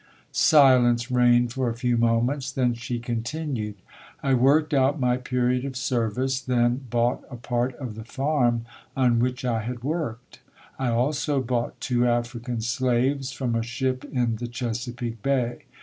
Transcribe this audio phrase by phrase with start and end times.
[0.31, 3.75] Silence reigned for a few moments, then she continued,
[4.23, 8.65] "I worked out my period of service, then bought a part of the farm
[8.97, 10.39] on which I had worked.
[10.79, 15.65] I also bought two African slaves from a ship in the Chesapeake Bay.